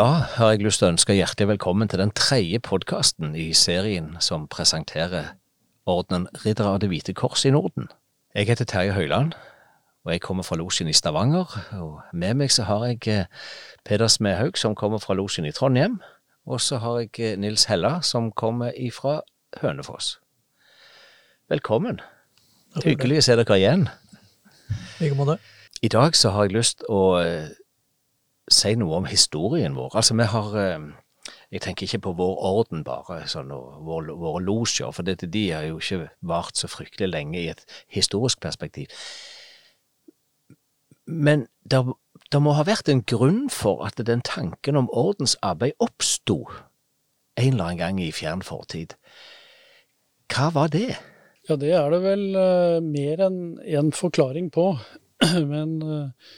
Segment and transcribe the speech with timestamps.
[0.00, 4.14] dag har jeg lyst til å ønske hjertelig velkommen til den tredje podkasten i serien
[4.24, 5.34] som presenterer
[5.84, 7.90] ordenen Riddere av Det hvite kors i Norden.
[8.32, 9.34] Jeg heter Terje Høiland,
[10.06, 11.52] og jeg kommer fra losjen i Stavanger.
[11.82, 13.44] Og med meg så har jeg eh,
[13.84, 15.98] Peder Smedhaug, som kommer fra losjen i Trondheim.
[16.48, 19.18] Og så har jeg eh, Nils Hella, som kommer ifra
[19.60, 20.14] Hønefoss.
[21.52, 22.00] Velkommen.
[22.86, 23.88] Hyggelig å se dere igjen.
[24.70, 25.40] I like måte.
[25.82, 27.50] I dag så har jeg lyst å eh,
[28.50, 29.96] si noe om historien vår.
[29.96, 30.90] Altså, vi har eh,
[31.50, 35.50] Jeg tenker ikke på vår orden bare, sånn, og vår, våre losjer, for dette, de
[35.50, 38.86] har jo ikke vart så fryktelig lenge i et historisk perspektiv.
[41.06, 41.82] Men det,
[42.32, 46.44] det må ha vært en grunn for at den tanken om ordensarbeid oppsto
[47.40, 48.94] en eller annen gang i fjern fortid.
[50.30, 50.94] Hva var det?
[51.48, 54.72] Ja, det er det vel uh, mer enn én en forklaring på.
[55.52, 56.36] Men uh,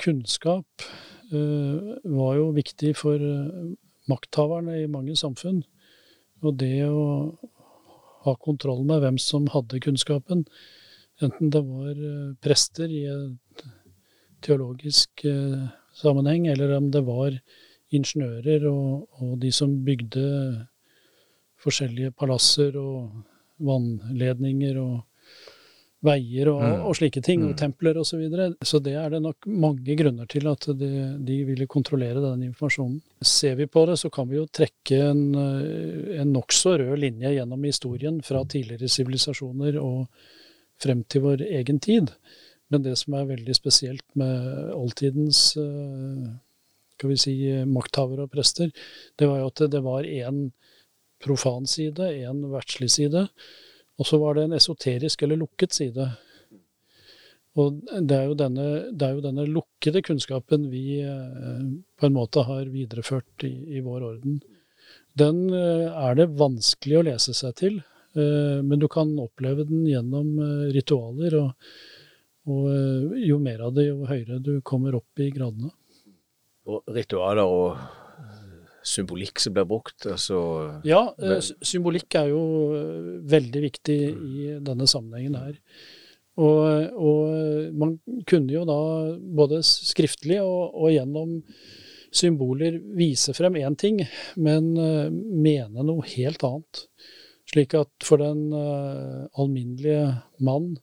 [0.00, 0.86] kunnskap
[1.32, 3.22] uh, var jo viktig for
[4.08, 5.62] makthaverne i mange samfunn.
[6.42, 7.34] Og det å
[8.24, 10.44] ha kontroll med hvem som hadde kunnskapen,
[11.22, 11.98] enten det var
[12.44, 13.04] prester i
[14.44, 15.24] teologisk
[15.98, 17.34] sammenheng, eller om det var
[17.94, 20.24] ingeniører og, og de som bygde
[21.62, 23.24] forskjellige palasser og
[23.64, 25.07] vannledninger og
[26.04, 26.82] veier og, mm.
[26.86, 27.58] og slike ting, og mm.
[27.58, 28.10] templer osv.
[28.12, 28.48] Så, videre.
[28.62, 30.90] så det er det nok mange grunner til at de,
[31.26, 33.00] de ville kontrollere den informasjonen.
[33.24, 37.66] Ser vi på det, så kan vi jo trekke en, en nokså rød linje gjennom
[37.66, 40.06] historien fra tidligere sivilisasjoner og
[40.78, 42.14] frem til vår egen tid.
[42.70, 45.56] Men det som er veldig spesielt med oldtidens
[46.98, 47.34] skal vi si,
[47.66, 48.70] makthavere og prester,
[49.18, 50.48] det var jo at det var én
[51.22, 53.24] profan side, en verdslig side,
[53.98, 56.06] og så var det en esoterisk eller lukket side.
[57.58, 61.64] Og det er denne, er jo denne lukkede kunnskapen vi eh,
[61.98, 64.38] på en måte har videreført i, i, vår orden.
[65.18, 67.80] Den eh, er det vanskelig å lese seg til,
[68.14, 70.36] eh, men du kan oppleve den gjennom
[70.74, 71.40] ritualer.
[71.40, 71.72] Og,
[72.48, 75.72] og jo mer av det, jo høyere du kommer opp i gradene.
[76.68, 77.97] Og ritualer og
[78.86, 80.06] symbolikk som blir brukt?
[80.08, 80.38] Altså,
[80.86, 82.42] ja, eh, symbolikk er jo
[82.76, 85.56] eh, veldig viktig i denne sammenhengen her.
[86.38, 87.96] Og, og man
[88.30, 88.80] kunne jo da
[89.18, 91.40] både skriftlig og, og, gjennom
[92.14, 93.98] symboler vise frem én ting,
[94.38, 96.84] men uh, mene noe helt annet.
[97.50, 100.12] Slik at for den alminnelige
[100.44, 100.76] mann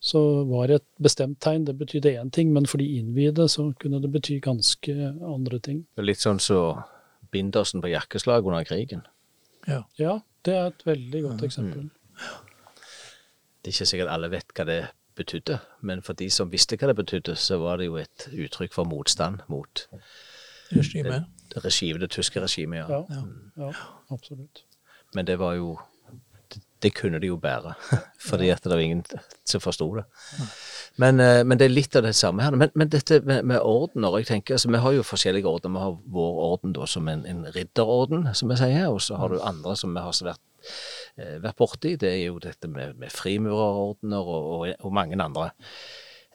[0.00, 4.00] så var et bestemt tegn det betydde én ting, men for de innvidde så kunne
[4.00, 4.94] det bety ganske
[5.28, 5.82] andre ting.
[6.00, 6.60] Litt sånn så
[7.30, 9.04] bindersen på jakkeslag under krigen.
[9.68, 9.82] Ja.
[9.98, 11.82] ja, det er et veldig godt eksempel.
[11.82, 11.90] Mm.
[13.60, 14.80] Det er ikke sikkert alle vet hva det
[15.20, 18.72] betydde, men for de som visste hva det betydde, så var det jo et uttrykk
[18.72, 19.84] for motstand mot
[20.72, 21.28] regimet.
[21.50, 23.02] Det, regimet, det tyske regimet, ja.
[23.10, 23.22] Ja,
[23.66, 23.72] ja.
[24.10, 24.64] absolutt.
[25.14, 25.74] Men det var jo
[26.82, 27.74] det, kunne de jo bære,
[28.30, 29.04] fordi at det var ingen
[29.48, 30.04] som forsto det.
[31.00, 32.56] Men, eh, men, det er litt av det samme her.
[32.58, 35.78] Men, men dette med, med, ordener jeg tenker, altså, Vi har jo forskjellige ordener.
[35.78, 38.88] Vi har vår orden da som en, en ridderorden, som vi sier.
[38.90, 40.42] Og så har du andre som vi har vært,
[41.16, 41.96] eh, vært borti.
[41.96, 45.50] Det er jo dette med, med frimurerordener og, og, og, mange andre.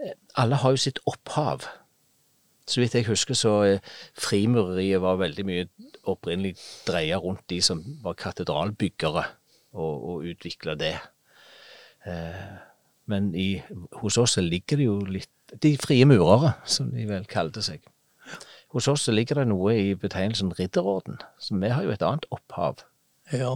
[0.01, 1.67] Eh, alle har jo sitt opphav.
[2.65, 3.55] Så vidt jeg husker, så
[4.17, 5.67] frimureriet var veldig mye
[6.09, 6.55] opprinnelig
[6.87, 9.27] dreia rundt de som var katedralbyggere,
[9.75, 10.95] og, og utvikle det.
[12.07, 12.47] Eh,
[13.11, 13.61] men i,
[14.01, 15.31] hos oss ligger det jo litt
[15.61, 17.83] De frie murere, som de vel kalte seg.
[18.73, 22.81] Hos oss ligger det noe i betegnelsen ridderorden, så vi har jo et annet opphav.
[23.29, 23.53] Ja.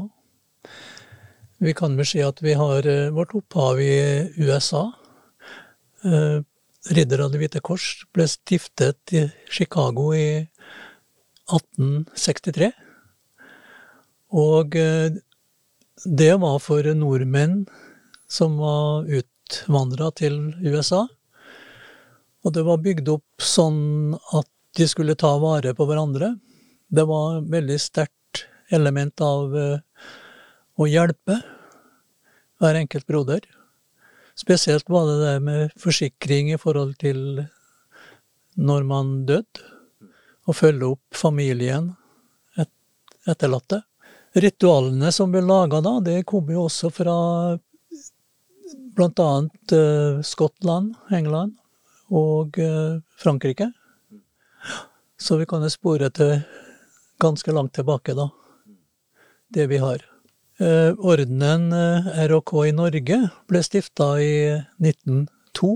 [1.60, 3.90] Vi kan vel si at vi har uh, vårt opphav i
[4.38, 4.86] USA.
[6.94, 10.46] Ridder av Det hvite kors ble stiftet i Chicago i
[11.50, 12.70] 1863.
[14.40, 15.10] Og uh,
[16.06, 17.64] det var for nordmenn
[18.30, 21.08] som var ut utvandra til USA.
[22.46, 24.48] Og det var bygd opp sånn at
[24.78, 26.36] de skulle ta vare på hverandre.
[26.88, 29.80] Det var veldig sterkt element av uh,
[30.78, 31.40] å hjelpe
[32.60, 33.42] hver enkelt broder.
[34.38, 37.44] Spesielt var det det med forsikring i forhold til
[38.56, 39.66] når man døde.
[40.50, 41.92] og følge opp familien,
[42.58, 42.72] et,
[43.30, 43.84] etterlatte.
[44.34, 47.16] Ritualene som ble laga da, det kom jo også fra
[48.96, 51.56] blant annet uh, Skottland, England
[52.14, 53.72] og uh, Frankrike.
[55.20, 56.38] Så vi kan jo spore til
[57.20, 58.30] ganske langt tilbake, da,
[59.50, 60.06] det vi har.
[60.60, 61.72] Uh, ordenen
[62.30, 64.34] ROK i Norge ble stifta i
[64.78, 65.74] 1902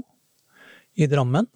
[0.99, 1.49] i Drammen.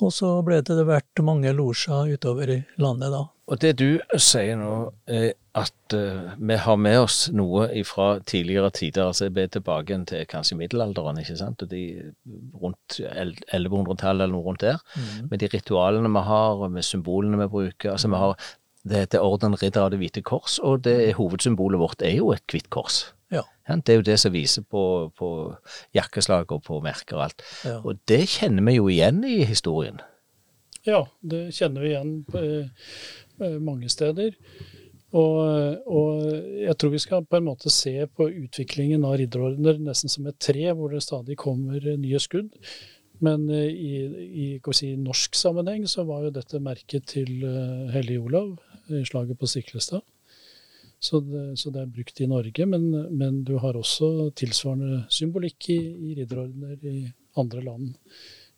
[0.00, 3.26] Og så ble det vært mange losjer utover i landet da.
[3.50, 4.74] Og det du sier nå,
[5.10, 9.08] er at uh, vi har med oss noe fra tidligere tider.
[9.08, 11.64] altså Jeg ber tilbake til kanskje middelalderen, ikke sant.
[11.64, 12.12] Og de
[12.54, 14.78] rundt 1100-tallet eller noe rundt der.
[14.94, 15.30] Mm.
[15.32, 17.90] Med de ritualene vi har, og med symbolene vi bruker.
[17.92, 18.36] altså vi har
[18.88, 22.30] det heter Orden Ridder av Det hvite kors, og det er, hovedsymbolet vårt er jo
[22.32, 23.10] et hvitt kors.
[23.30, 23.42] Ja.
[23.68, 25.28] Det er jo det som viser på, på
[25.94, 27.44] jakkeslag og på merker og alt.
[27.64, 27.76] Ja.
[27.84, 30.00] Og det kjenner vi jo igjen i historien.
[30.88, 32.88] Ja, det kjenner vi igjen eh,
[33.62, 34.36] mange steder.
[35.10, 36.22] Og, og,
[36.62, 40.38] jeg tror vi skal på en måte se på utviklingen av ridderordener nesten som et
[40.38, 42.52] tre, hvor det stadig kommer nye skudd.
[43.20, 43.94] Men eh, i,
[44.30, 44.46] i
[44.76, 47.42] si, norsk sammenheng så var jo dette merket til
[47.92, 48.54] Hellig Olav
[48.90, 50.02] i slaget på Stiklestad.
[51.00, 55.68] Så det, så det, er brukt i Norge, men, men, du har også tilsvarende symbolikk
[55.72, 57.94] i, i ridderordener i andre land.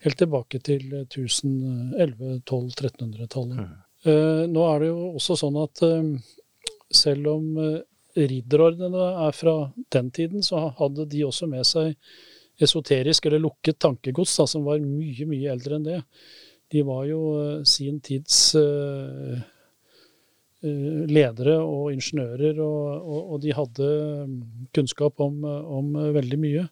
[0.02, 3.56] Helt tilbake til 1011-1200-1300-tallet.
[3.60, 3.62] Mm.
[3.62, 3.68] Uh,
[4.04, 6.02] nå er det jo også sånn at uh,
[6.92, 7.80] selv om uh,
[8.18, 9.56] ridderordnene er fra
[9.94, 11.94] den tiden, så hadde de også med seg
[12.62, 16.00] esoterisk eller lukket tankegods, da, som var mye, mye eldre enn det.
[16.72, 17.22] De var jo
[17.68, 18.36] sin tids
[20.62, 23.88] ledere og ingeniører, og, og, og de hadde
[24.28, 24.36] mm,
[24.76, 26.62] kunnskap om, om, veldig mye.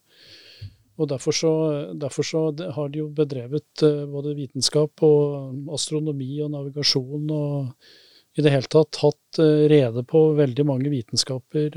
[1.00, 1.52] Og derfor så,
[1.96, 2.42] derfor så,
[2.76, 9.00] har de jo bedrevet både vitenskap og astronomi og navigasjon og i det hele tatt
[9.00, 9.40] hatt
[9.72, 11.74] rede på veldig mange vitenskaper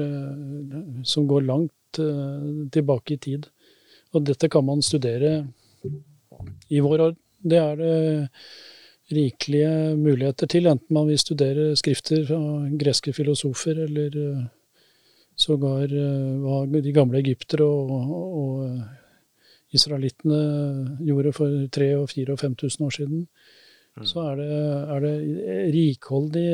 [1.08, 2.02] som går langt
[2.76, 3.48] tilbake i tid.
[4.14, 5.48] Og dette kan man studere
[6.70, 7.20] i vår orden.
[7.44, 7.96] Det er det
[9.14, 12.40] rikelige muligheter til, enten man vil studere skrifter fra
[12.80, 14.16] greske filosofer, eller
[15.36, 19.03] sågar de gamle egyptere og, og, og
[19.74, 20.40] israelittene
[21.04, 23.28] gjorde for 3000, og 4000 og 5000 år siden.
[23.94, 24.06] Mm.
[24.10, 24.54] Så er det,
[24.90, 26.46] er det rikholdig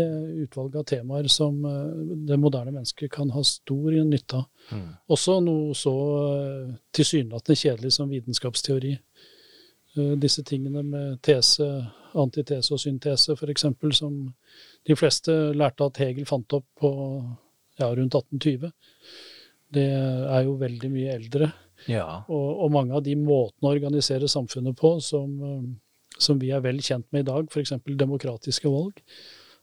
[0.43, 4.49] utvalg av temaer som eh, det moderne mennesket kan ha stor nytte av.
[4.75, 4.89] Mm.
[5.15, 5.93] Også noe så
[6.33, 8.91] eh, tilsynelatende kjedelig som vitenskapsteori.
[8.91, 11.69] Eh, disse tingene med tese,
[12.19, 13.69] antitese og syntese, f.eks.,
[14.01, 14.19] som
[14.83, 16.91] de fleste lærte at Hegel fant opp på
[17.79, 18.67] ja, rundt 1820.
[19.79, 21.53] Det er jo veldig mye eldre.
[21.87, 22.23] Ja.
[22.27, 25.37] Og, og, mange av de måtene å organisere samfunnet på som
[26.19, 27.75] som vi er vel kjent med i dag, f.eks.
[27.99, 28.99] demokratiske valg,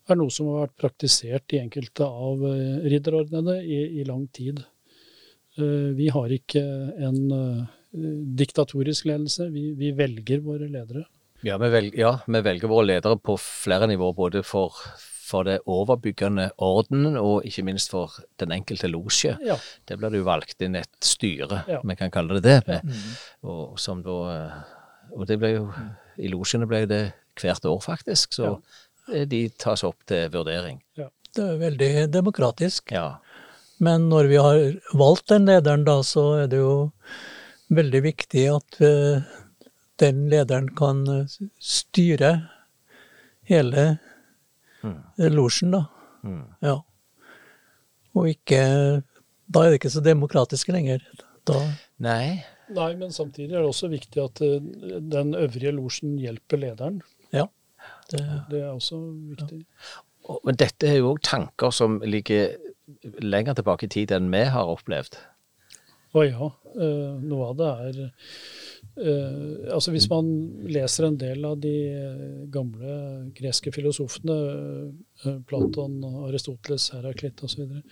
[0.07, 4.63] er noe som har vært praktisert i enkelte av eh, ridderordnene i, i, lang tid.
[5.59, 6.63] Eh, vi har ikke
[7.09, 7.21] en
[8.37, 11.07] diktatorisk ledelse, vi, vi, velger våre ledere.
[11.45, 14.77] Ja vi, velger, ja vi, velger, våre ledere på flere nivåer, både for,
[15.27, 19.35] for det overbyggende ordenen og ikke minst for den enkelte losje.
[19.45, 19.59] Ja.
[19.89, 21.83] Der blir det jo valgt inn et styre, ja.
[21.83, 23.15] vi kan kalle det det, med, mm.
[23.51, 24.17] og, som da
[25.17, 25.69] og det ble jo
[26.21, 27.03] I losjene ble det
[27.37, 28.33] hvert år, faktisk.
[28.39, 28.49] Så
[29.13, 29.25] ja.
[29.29, 30.81] de tas opp til vurdering.
[30.99, 31.11] Ja.
[31.37, 32.95] Det er veldig demokratisk.
[32.97, 33.19] Ja.
[33.85, 34.61] Men når vi har
[34.97, 36.93] valgt den lederen, da, så er det jo
[37.77, 39.27] veldig viktig at uh,
[40.01, 42.31] den lederen kan eh, styre
[43.49, 43.85] hele
[44.87, 45.29] mm.
[45.35, 45.85] losjen, da.
[46.27, 46.45] Mm.
[46.65, 46.77] Ja.
[48.17, 48.61] Og ikke
[49.47, 51.05] Da er det ikke så demokratisk lenger.
[51.47, 51.61] Da
[52.03, 52.43] Nei,
[52.75, 54.57] Nei, men samtidig er det også viktig at eh,
[55.13, 56.99] den øvrige losjen hjelper lederen.
[57.31, 57.47] Ja.
[58.11, 58.99] Det, det er også
[59.37, 59.61] viktig.
[59.63, 60.39] Ja.
[60.43, 62.57] Men dette er jo òg tanker som ligger
[63.23, 65.19] lenger tilbake i tid enn vi har opplevd.
[66.17, 66.51] Å ja.
[66.75, 68.01] Eh, noe av det er
[68.97, 70.29] Uh, altså Hvis man
[70.73, 71.75] leser en del av de
[72.53, 72.95] gamle
[73.37, 74.37] greske filosofene,
[75.27, 77.83] uh, Platon, Aristoteles, Heraklit osv., så, videre,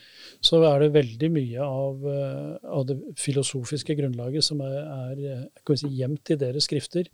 [0.40, 4.78] så er det veldig mye av, av, det filosofiske grunnlaget som er,
[5.20, 7.11] er si, gjemt i deres skrifter.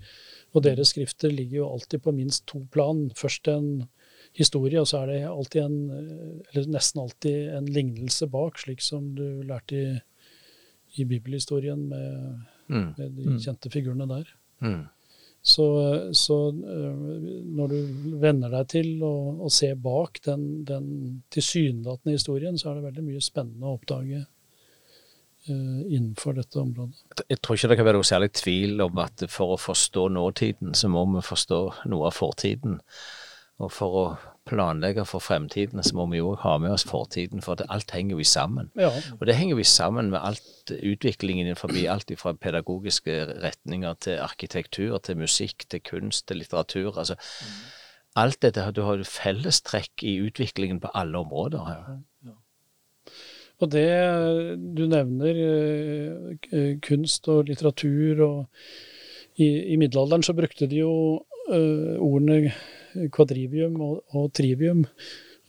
[0.54, 3.08] Og deres skrifter ligger jo alltid på minst to plan.
[3.18, 3.88] Først en
[4.38, 5.80] historie, og så er det alltid en,
[6.52, 9.92] eller nesten alltid en lignelse bak, slik som du lærte i,
[11.02, 12.40] i bibelhistorien med
[12.70, 12.88] mm.
[12.96, 13.38] de mm.
[13.44, 14.32] kjente figurene der.
[14.64, 14.80] Mm.
[15.42, 15.66] Så,
[16.12, 16.96] så, øh,
[17.56, 17.78] når du
[18.20, 20.90] venner deg til å, å se bak den, den
[21.32, 27.24] tilsynelatende historien, så er det veldig mye spennende å oppdage uh, innenfor dette området.
[27.24, 30.76] Jeg tror ikke det kan være noe særlig tvil om at for å forstå nåtiden,
[30.76, 32.76] så må vi forstå noe av fortiden.
[33.64, 34.04] Og for å
[34.50, 38.26] planlegge for fremtiden, så må vi jo ha med oss fortiden, for alt henger jo
[38.26, 38.70] sammen.
[38.78, 38.90] Ja.
[39.18, 44.98] Og det henger jo sammen med alt utviklingen innenfor alt fra pedagogiske retninger til arkitektur,
[44.98, 46.98] til musikk, til kunst, til litteratur.
[46.98, 47.16] altså.
[48.16, 51.68] Alt dette, Du har du fellestrekk i utviklingen på alle områder.
[51.68, 51.98] Ja.
[52.26, 52.36] Ja.
[53.60, 53.90] Og det
[54.76, 55.40] du nevner,
[56.52, 58.46] eh, kunst og litteratur og
[59.36, 60.92] i, i middelalderen så brukte de jo
[61.52, 62.52] eh, ordene
[63.14, 64.84] kvadrivium og, og trivium.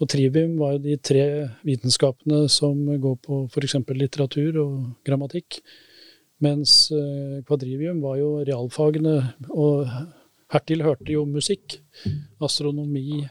[0.01, 1.24] Og trivium var jo de tre
[1.67, 3.77] vitenskapene som går på f.eks.
[3.93, 5.62] litteratur og grammatikk.
[6.41, 9.19] Mens eh, kvadrivium var jo realfagene,
[9.53, 9.86] og
[10.53, 11.77] hertil hørte jo musikk.
[12.41, 13.21] Astronomi,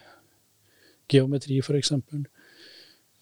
[1.11, 1.90] geometri f.eks.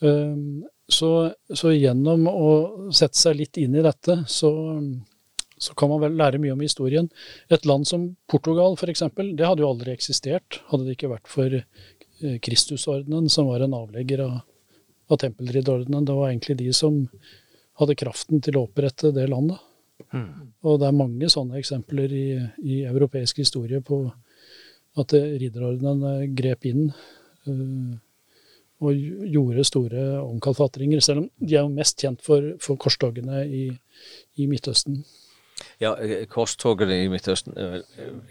[0.05, 1.13] Um, så,
[1.49, 2.51] så gjennom å
[2.95, 4.53] sette seg litt inn i dette, så,
[5.59, 7.09] så kan man vel lære mye om historien.
[7.53, 11.59] Et land som Portugal f.eks., det hadde jo aldri eksistert hadde det ikke vært for
[11.59, 14.41] eh, Kristusordenen, som var en avlegger av,
[15.11, 16.07] av tempelridderordenen.
[16.07, 17.05] Det var egentlig de som
[17.79, 19.61] hadde kraften til å opprette det landet.
[20.15, 20.55] Mm.
[20.67, 22.27] Og det er mange sånne eksempler i,
[22.63, 24.05] i europeisk historie på
[24.99, 27.97] at ridderordenen eh, grep inn uh,
[28.79, 28.95] og
[29.35, 33.65] gjorde store omkalfatringer, selv om de er jo mest kjent for, for korstogene i,
[34.39, 35.01] i Midtøsten.
[35.79, 37.83] Ja, Korstoget korstogene i Midtøsten er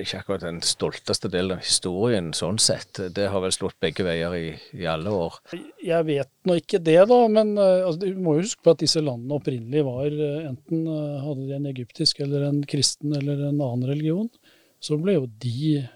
[0.01, 2.99] ikke akkurat den stolteste delen av historien sånn sett.
[3.15, 5.39] Det har vel slått begge veier i, i alle år.
[5.83, 7.19] Jeg vet nå ikke det, da.
[7.31, 10.11] Men altså, du må jo huske på at disse landene opprinnelig var
[10.51, 10.87] enten
[11.23, 14.27] hadde de en egyptisk eller en kristen eller en annen religion.
[14.83, 15.87] Så ble jo de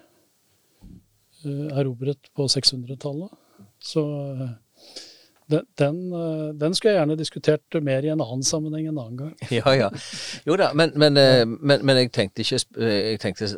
[1.76, 3.32] erobret på 600-tallet.
[3.82, 4.04] Så
[5.51, 6.01] den, den,
[6.60, 9.38] den, skulle jeg gjerne diskutert mer i en annen sammenheng en annen gang.
[9.60, 9.89] Ja, ja.
[10.48, 11.20] Jo da, men, men,
[11.60, 13.50] men, men jeg tenkte ikke jeg tenkte,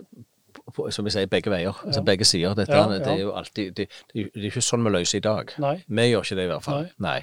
[0.90, 1.76] som vi sier, begge veier.
[1.86, 2.06] Altså ja.
[2.08, 2.56] begge sider.
[2.58, 3.00] Dette, ja, ja.
[3.00, 5.54] Det er jo alltid det, det, er ikke sånn vi løser i dag.
[5.62, 5.76] Nei.
[5.88, 6.86] Vi gjør ikke det i hvert fall.
[6.86, 7.08] Nei.
[7.08, 7.18] Nei.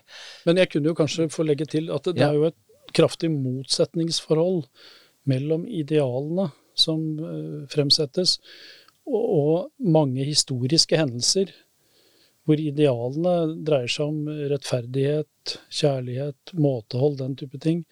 [0.49, 2.59] Men jeg kunne jo kanskje få legge til at det, det er jo et
[2.97, 4.65] kraftig motsetningsforhold
[5.31, 8.39] mellom idealene som uh, fremsettes,
[9.09, 11.53] og, og mange historiske hendelser
[12.51, 17.85] hvor idealene dreier seg om rettferdighet, kjærlighet, måtehold, den type ting,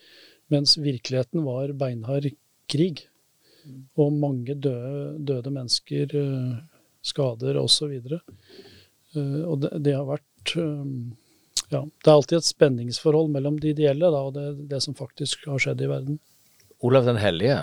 [0.51, 2.27] mens virkeligheten var beinhard
[2.71, 3.05] krig.
[4.01, 6.15] Og mange døde, døde mennesker,
[7.05, 7.95] skader osv.
[8.01, 8.19] Og,
[9.21, 10.55] og det, det, har vært
[11.71, 15.47] ja, Det er alltid et spenningsforhold mellom de ideelle da, og det, det, som faktisk
[15.51, 16.19] har skjedd i verden.
[16.83, 17.61] Olav den hellige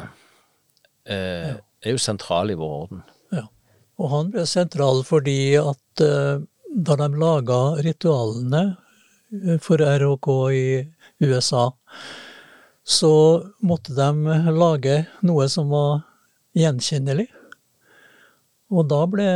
[1.09, 3.05] eh, er jo sentral i vår orden.
[3.33, 3.47] Ja,
[4.01, 6.43] og han ble sentral fordi at eh,
[6.75, 8.75] da de laga ritualene
[9.47, 11.71] eh, for RHK i USA,
[12.83, 16.03] så måtte de lage noe som var
[16.55, 17.29] gjenkjennelig.
[18.75, 19.29] Og da ble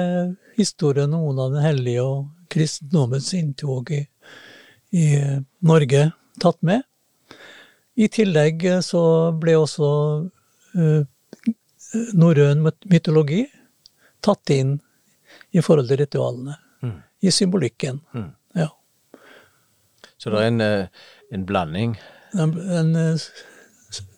[0.58, 4.04] historien om Olav den hellige og kristendommens inntog i,
[4.92, 5.08] i
[5.64, 6.10] Norge
[6.44, 6.84] tatt med.
[7.96, 9.04] I tillegg så
[9.40, 9.90] ble også
[10.76, 11.02] uh,
[12.20, 13.46] norrøn mytologi
[14.24, 14.80] tatt inn
[15.56, 16.58] i forhold til ritualene
[17.20, 18.02] i symbolikken.
[18.14, 18.32] Mm.
[18.56, 18.68] Ja.
[20.18, 20.86] Så det er en, eh,
[21.32, 21.96] en blanding?
[22.34, 22.96] En, en,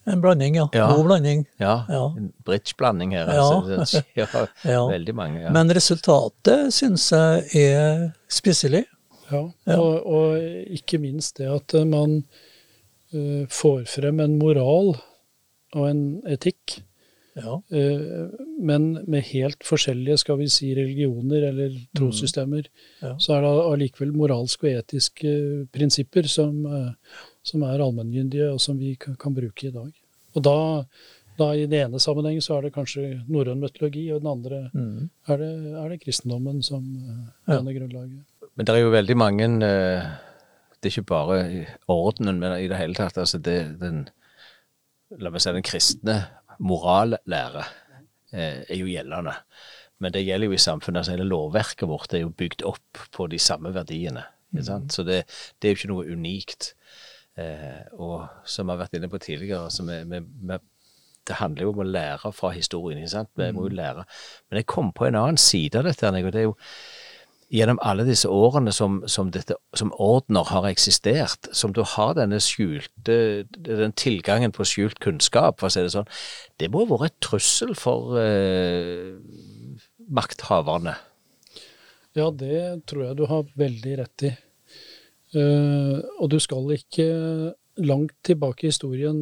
[0.06, 0.68] en, blanding, ja.
[0.74, 0.88] ja.
[0.94, 1.46] God blanding.
[1.58, 2.06] Ja, ja.
[2.18, 3.34] en bridge-blanding her.
[3.34, 3.50] Ja.
[3.80, 4.04] Altså.
[4.64, 4.88] ja.
[4.90, 5.42] Veldig mange.
[5.42, 5.52] Ja.
[5.54, 8.86] Men resultatet syns jeg er spiselig.
[9.32, 9.46] Ja,
[9.78, 10.40] og, og,
[10.76, 12.18] ikke minst det at man
[13.16, 14.98] uh, får frem en moral
[15.72, 16.82] og en etikk
[17.34, 17.62] ja.
[17.70, 23.06] Eh, men med helt forskjellige skal vi si, religioner eller trossystemer, mm.
[23.06, 23.14] ja.
[23.20, 25.32] så er det allikevel moralske og etiske
[25.74, 29.92] prinsipper som, eh, som er allmenngyndige, og som vi kan, bruke i dag.
[30.36, 30.58] Og da,
[31.40, 34.64] da i den ene sammenhengen så er det kanskje norrøn mytologi, og i den andre
[34.74, 34.98] mm.
[35.28, 36.84] er, det, er, det, kristendommen som
[37.48, 37.80] er danner ja.
[37.80, 38.52] grunnlaget.
[38.56, 39.46] Men det er jo veldig mange
[40.82, 41.36] Det er ikke bare
[41.88, 44.10] ordenen, men i det hele tatt altså det, den
[45.20, 46.14] La meg si den kristne
[46.62, 47.64] morallære
[48.34, 49.36] eh, er jo gjeldende.
[50.02, 51.02] Men det gjelder jo i samfunnet.
[51.02, 54.26] altså Hele lovverket vårt er jo bygd opp på de samme verdiene.
[54.52, 54.90] Mm.
[54.90, 55.24] Så det,
[55.60, 56.74] det, er jo ikke noe unikt.
[57.40, 60.58] Eh, og som vi har vært inne på tidligere, altså vi, vi, vi,
[61.28, 63.00] det handler jo om å lære fra historien.
[63.00, 63.32] ikke sant?
[63.38, 64.08] Vi må jo lære.
[64.50, 66.10] Men jeg kom på en annen side av dette.
[66.10, 66.58] og det er jo
[67.52, 72.40] gjennom alle disse årene som, som, dette, som ordner har eksistert, som du har denne
[72.44, 73.18] skjulte,
[73.68, 76.10] den tilgangen på skjult kunnskap, for å si det sånn,
[76.62, 79.18] det må ha vært et trussel for eh,
[80.12, 80.96] makthaverne?
[82.16, 84.32] Ja, det tror jeg du har veldig rett i.
[85.32, 87.06] Uh, og du skal ikke
[87.80, 89.22] langt tilbake i historien.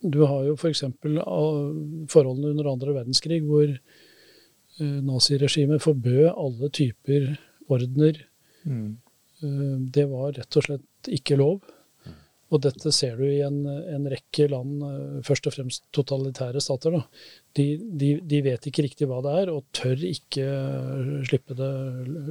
[0.00, 0.86] Du har jo f.eks.
[1.02, 1.18] For
[2.08, 4.07] forholdene under andre verdenskrig, hvor Eh,
[4.84, 7.32] naziregimet forbød alle typer
[7.68, 8.20] ordener.
[8.64, 8.98] Mm.
[9.42, 11.60] Eh, det var rett og slett ikke lov.
[12.48, 16.96] Og dette ser du i en, en rekke land, eh, først og fremst totalitære stater.
[17.58, 20.46] De, de, de, vet ikke riktig hva det er, og tør ikke
[21.28, 21.72] slippe det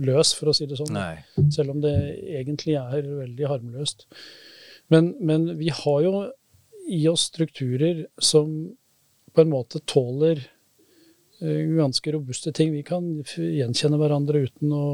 [0.07, 0.97] løs, for å si det sånn.
[0.97, 1.21] Nei.
[1.53, 1.93] Selv om det
[2.39, 4.07] egentlig er veldig harmløst.
[4.93, 6.27] Men, men vi har jo
[6.87, 8.53] i oss strukturer som
[9.35, 10.56] på en måte tåler eh,
[11.39, 12.71] ganske robuste ting.
[12.73, 14.85] Vi kan gjenkjenne hverandre uten å,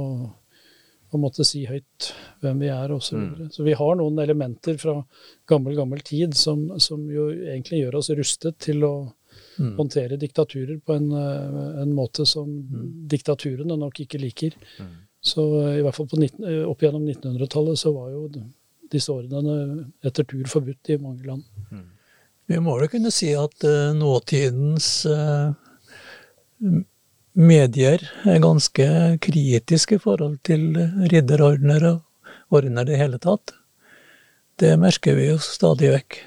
[1.14, 2.10] å måtte si høyt
[2.42, 3.10] hvem vi er osv.
[3.14, 3.50] Så, videre.
[3.54, 4.98] så vi har noen elementer fra
[5.48, 8.96] gammel, gammel tid som, som jo egentlig gjør oss rustet til å
[9.58, 9.76] Mm.
[9.78, 13.08] håndtere diktaturer på en, eh, en måte som Mm.
[13.10, 14.54] diktaturene nok ikke liker.
[15.22, 18.28] Så eh, i hvert fall på 19, eh, opp gjennom 1900-tallet så var jo
[18.92, 21.44] disse ordnene etter tur forbudt i mange land.
[22.48, 25.56] Vi må vel kunne si at uh, nåtidens eh, m-
[27.34, 28.88] medier er ganske
[29.24, 30.76] kritiske i forhold til
[31.12, 33.56] ridderordener og ordner i det hele tatt.
[34.60, 36.20] Det merker vi jo stadig vekk.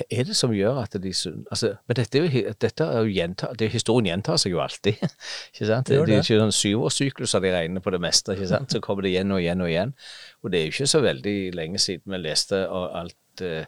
[0.00, 1.10] Hva er det som gjør at de
[1.50, 2.20] altså, Men dette
[2.62, 5.00] dette er jo gjenta, det, historien gjentar seg jo alltid.
[5.54, 5.88] ikke sant?
[5.88, 8.36] Det Det, det er ikke sånn syvårssykluser de regner på det meste.
[8.36, 8.70] ikke sant?
[8.70, 9.96] Så kommer det igjen og igjen og igjen.
[10.42, 13.66] Og det er jo ikke så veldig lenge siden vi leste og alt eh,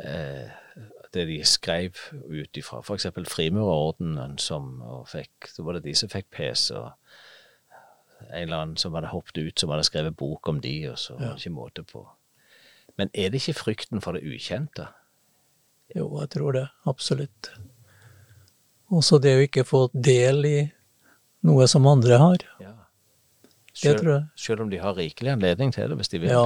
[0.00, 0.63] eh,
[1.14, 2.80] det de skrev ut ifra.
[2.82, 3.06] F.eks.
[3.30, 6.74] Frimurerordenen, som og fikk, så var det de som fikk PC.
[6.74, 6.92] og
[8.30, 11.16] en eller annen som hadde hoppet ut, som hadde skrevet bok om de, og så
[11.20, 11.34] ja.
[11.34, 12.04] ikke måte på.
[12.98, 14.86] Men er det ikke frykten for det ukjente?
[15.94, 16.66] Jo, jeg tror det.
[16.88, 17.50] Absolutt.
[18.94, 20.58] Også det å ikke få del i
[21.44, 22.46] noe som andre har.
[22.62, 22.72] Ja.
[23.74, 24.26] Det tror jeg.
[24.38, 26.30] selv om de har rikelig anledning til det, hvis de vil.
[26.30, 26.44] Ja,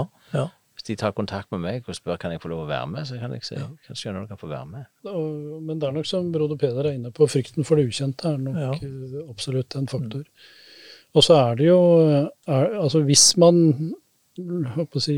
[0.88, 3.18] de tar kontakt med meg og spør kan jeg få lov å være med, så
[3.20, 4.86] kan jeg si kan skjønne du kan få være med.
[5.12, 8.32] Og, men det er nok som broder Peder er inne på, frykten for det ukjente
[8.32, 8.72] er nok Ja.
[8.74, 10.24] eh, absolutt en faktor.
[11.16, 11.78] Og så er det jo
[12.48, 13.94] er, Altså hvis man
[14.74, 15.16] håper å si,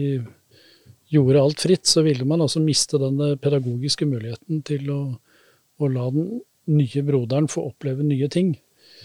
[1.11, 5.01] gjorde alt fritt, så ville man altså miste denne pedagogiske muligheten til å,
[5.81, 8.53] å la den nye broderen få oppleve nye ting.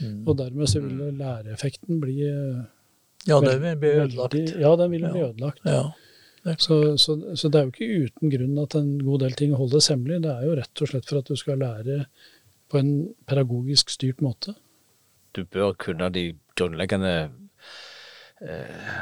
[0.01, 0.25] Mm.
[0.27, 2.63] Og dermed så ville læreeffekten bli eh,
[3.25, 4.55] Ja, den ville vil bli ødelagt.
[4.61, 5.29] Ja, den ville bli Ja.
[5.31, 5.61] ødelagt.
[5.65, 5.83] Ja.
[6.45, 9.89] Så, så, så det er jo ikke uten grunn at en god del ting holdes
[9.89, 10.21] hemmelig.
[10.27, 12.03] Det er jo rett og slett for at du skal lære
[12.69, 12.91] på en
[13.25, 14.53] pedagogisk styrt måte.
[15.33, 17.15] Du bør kunne de grunnleggende
[18.45, 18.99] eh,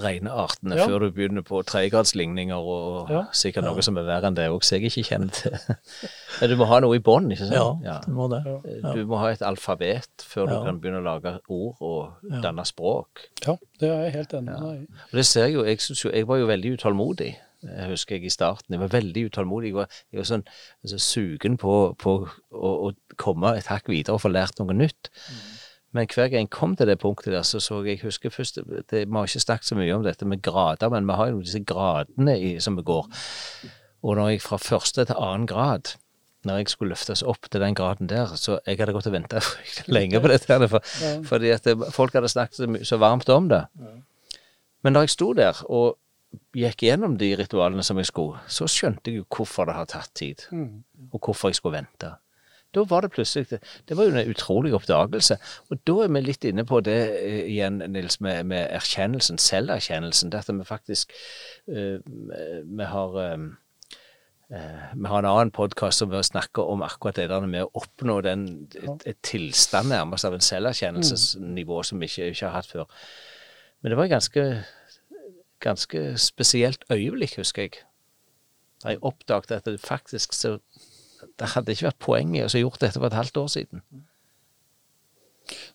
[0.00, 0.86] regneartene Ja.
[0.88, 3.22] før du begynner på tredjegradsligninger og Ja.
[3.32, 5.52] sikkert noe som er verre enn det òg, som jeg ikke kjenner til.
[6.50, 7.84] Du må ha noe i bånn, ikke sant?
[7.84, 8.42] ja, du må det.
[8.82, 8.92] Ja.
[8.94, 12.40] Du må ha et alfabet før du kan begynne å lage ord og Ja.
[12.40, 13.28] danne språk.
[13.46, 14.86] Ja, det er jeg helt enig i.
[15.12, 17.36] Og det ser jeg jo, jeg, jo, jeg var jo veldig utålmodig.
[17.64, 18.74] Jeg husker jeg i starten.
[18.74, 19.68] Jeg var veldig utålmodig.
[19.70, 20.42] Jeg var, jeg var sånn
[20.84, 25.08] altså, sugen på, på å, å komme et hakk videre og få lært noe nytt.
[25.94, 28.56] Men hver gang jeg kom til det punktet der, så så jeg husker først
[28.90, 31.40] det, Vi har ikke snakket så mye om dette med grader, men vi har jo
[31.40, 33.06] disse gradene i, som vi går.
[34.02, 35.94] Og når jeg fra første til annen grad
[36.44, 39.40] når jeg skulle løftes opp til den graden der, så jeg hadde gått og venta
[39.96, 40.58] lenge på dette.
[40.68, 41.12] For, Ja.
[41.24, 43.62] Fordi at det, folk hadde snakket så, varmt om det.
[44.84, 45.96] Men når jeg sto der og
[46.52, 50.10] gikk gjennom de ritualene som jeg skulle, så skjønte jeg jo hvorfor det har tatt
[50.14, 50.84] tid, Mm.
[51.12, 52.10] og hvorfor jeg skulle vente.
[52.74, 55.38] Da var det plutselig Det, det var jo en utrolig oppdagelse.
[55.70, 60.32] Og da er vi litt inne på det eh, igjen, Nils, med, med erkjennelsen, selverkjennelsen.
[60.34, 61.12] Dette med faktisk
[61.68, 63.46] uh, Vi har eh,
[64.54, 68.20] uh, vi har en annen podkast som snakker om akkurat det der med å oppnå
[68.26, 72.90] den, et, et tilstand nærmest av en selverkjennelsesnivå som vi ikke, ikke har hatt før.
[73.82, 74.44] Men det var et ganske,
[75.60, 77.82] ganske spesielt øyeblikk, husker jeg.
[78.82, 80.58] Da jeg oppdaget at det faktisk så
[81.40, 83.82] Det hadde ikke vært poeng i å ha gjort dette for et halvt år siden.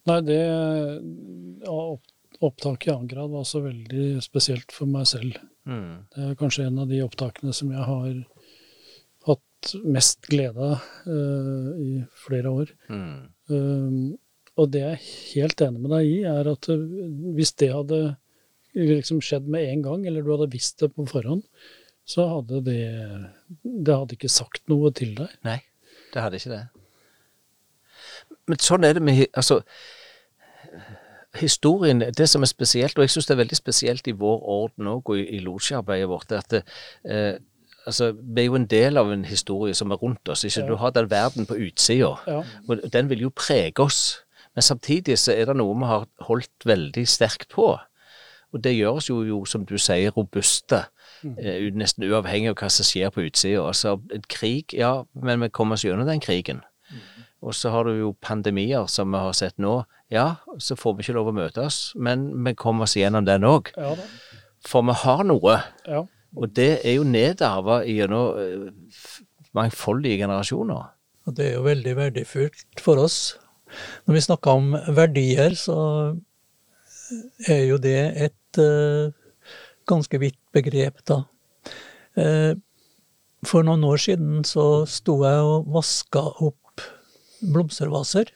[0.09, 1.81] Nei, det ja,
[2.39, 5.35] Opptaket i annen grad var også veldig spesielt for meg selv.
[5.67, 6.05] Mm.
[6.13, 8.13] Det er kanskje en av de opptakene som jeg har
[9.27, 11.89] hatt mest glede av uh, i
[12.23, 12.71] flere år.
[12.87, 13.17] Mm.
[13.51, 13.99] Um,
[14.55, 16.87] og det jeg er helt enig med deg i, er at uh,
[17.35, 17.99] hvis det hadde
[18.77, 21.43] liksom skjedd med en gang, eller du hadde visst det på forhånd,
[22.09, 22.79] så hadde det
[23.85, 25.33] Det hadde ikke sagt noe til deg.
[25.45, 25.59] Nei,
[26.13, 26.63] det hadde ikke det.
[28.49, 29.59] Men sånn er det med Altså,
[31.37, 34.87] historien Det som er spesielt, og jeg syns det er veldig spesielt i vår orden
[34.89, 36.61] òg, og i, i losjearbeidet vårt, er at det,
[37.05, 37.35] eh,
[37.85, 40.43] altså, vi er jo en del av en historie som er rundt oss.
[40.43, 40.63] ikke?
[40.63, 40.67] Ja.
[40.67, 42.41] Du har den verden på utsida, Ja.
[42.67, 44.23] og den vil jo prege oss.
[44.55, 47.77] Men samtidig så er det noe vi har holdt veldig sterkt på.
[48.51, 50.85] Og det gjør oss jo, jo som du sier, robuste.
[51.23, 53.61] Eh, u- nesten uavhengig av hva som skjer på utsida.
[53.67, 53.97] Altså,
[54.29, 56.61] krig, ja, men vi kommer oss gjennom den krigen.
[57.41, 59.85] Og så har du jo pandemier som vi har sett nå.
[60.11, 63.69] Ja, så får vi ikke lov å møtes, men vi kommer oss gjennom den òg.
[63.77, 63.93] Ja.
[64.67, 66.01] For vi har noe, Ja.
[66.35, 69.21] og det er jo nedarva gjennom f-
[69.55, 70.89] mangfoldige generasjoner.
[71.27, 73.37] Og det er jo veldig verdifullt for oss.
[74.07, 76.17] Når vi snakker om verdier, så
[77.47, 79.11] er jo det et uh,
[79.89, 81.23] ganske vidt begrep, da.
[82.19, 82.53] Eh,
[83.47, 86.83] for noen år siden så sto jeg og vaska opp
[87.39, 88.31] blomstervaser.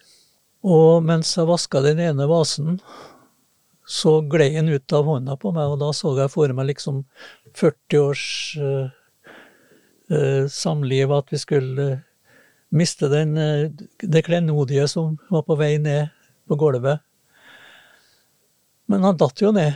[0.63, 2.77] Og mens jeg vaska den ene vasen,
[3.83, 7.01] så gled den ut av hånda på meg, og da så jeg for meg liksom
[7.59, 8.87] 40 års uh,
[10.07, 11.87] uh, samliv, at vi skulle
[12.73, 13.35] miste den,
[14.01, 16.07] det klenodige som var på vei ned
[16.49, 17.03] på gulvet.
[18.89, 19.75] Men han datt jo ned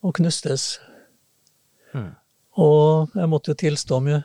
[0.00, 0.78] og knustes.
[1.94, 2.10] Mm.
[2.60, 4.22] Og jeg måtte jo tilstå med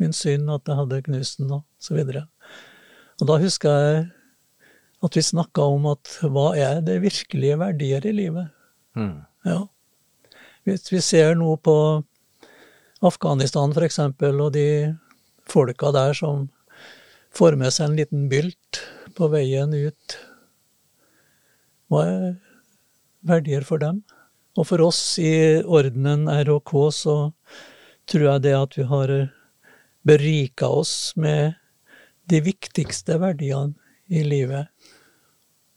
[0.00, 2.26] min synd at jeg hadde knust den, og så videre.
[3.20, 4.02] Og da husker jeg
[5.06, 8.52] at vi snakka om at hva er det virkelige verdier i livet?
[8.96, 9.24] Mm.
[9.46, 9.62] Ja.
[10.66, 11.76] Hvis vi ser nå på
[13.04, 14.96] Afghanistan for eksempel, og de
[15.46, 16.48] folka der som
[17.36, 18.80] får med seg en liten bylt
[19.16, 20.16] på veien ut,
[21.92, 22.24] hva er
[23.26, 24.02] verdier for dem?
[24.56, 27.16] Og for oss i ordenen RHK så
[28.08, 29.12] tror jeg det at vi har
[30.06, 31.56] berika oss med
[32.30, 33.74] de viktigste verdiene
[34.06, 34.70] i livet,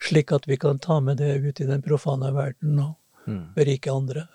[0.02, 3.46] slik at vi kan ta med det ut i den profane verden og mm.
[3.58, 4.28] berike andre.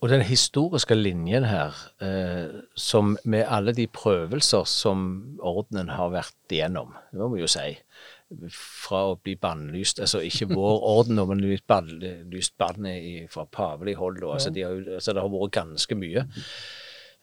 [0.00, 6.54] Og den historiske linjen her, eh, som med alle de prøvelser som ordenen har vært
[6.54, 7.74] igjennom, det må vi jo si,
[8.54, 14.22] fra å bli bannlyst Altså ikke vår orden, men bannlyst bannet fra pavelig hold.
[14.24, 16.24] Altså, de har, altså, det har vært ganske mye.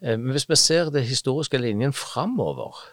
[0.01, 2.83] Eh, men hvis vi ser den historiske linjen framover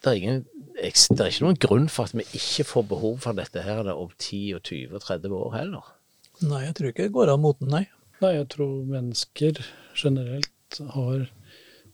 [0.00, 0.44] det er, ingen,
[0.80, 4.08] det er ikke noen grunn for at vi ikke får behov for dette her om
[4.08, 5.90] 10 og 20 og 30 år heller.
[6.40, 7.82] Nei, jeg tror ikke det går av moten, nei.
[8.22, 9.60] Nei, jeg tror mennesker
[10.00, 11.26] generelt har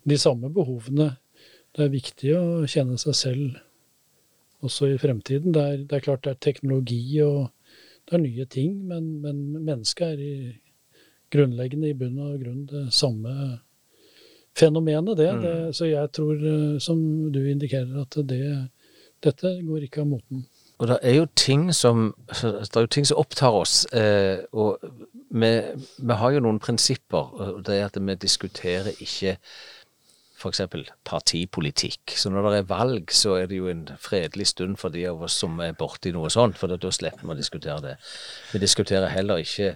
[0.07, 1.17] de samme behovene.
[1.75, 3.59] Det er viktig å kjenne seg selv
[4.65, 5.55] også i fremtiden.
[5.55, 7.49] Det er, det er klart det er teknologi og
[8.07, 10.35] det er nye ting, men, men mennesket er i
[11.35, 13.33] grunnleggende i bunn og grunn det samme
[14.57, 15.33] fenomenet, det.
[15.35, 15.43] Mm.
[15.43, 15.57] det.
[15.77, 16.99] Så jeg tror, eh, som
[17.33, 18.69] du indikerer, at det,
[19.25, 20.47] dette går ikke av moten.
[20.79, 22.11] Og det er jo ting som,
[22.43, 23.87] det er jo ting som opptar oss.
[23.97, 24.79] Eh, og
[25.31, 25.53] vi,
[25.99, 27.33] vi, har jo noen prinsipper.
[27.33, 29.39] og Det er at vi diskuterer ikke
[30.47, 30.91] f.eks.
[31.07, 32.17] partipolitikk.
[32.17, 35.23] Så når det er valg, så er det jo en fredelig stund for de av
[35.27, 37.95] oss som er borti noe sånt, for da slipper vi å diskutere det.
[38.53, 39.75] Vi diskuterer heller ikke